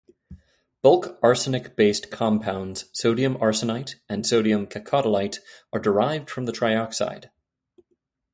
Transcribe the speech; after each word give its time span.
Bulk 0.81 1.19
arsenic-based 1.21 2.09
compounds 2.09 2.85
sodium 2.91 3.35
arsenite 3.37 3.97
and 4.09 4.25
sodium 4.25 4.65
cacodylate 4.65 5.37
are 5.71 5.79
derived 5.79 6.27
from 6.27 6.45
the 6.45 6.51
trioxide. 6.51 7.29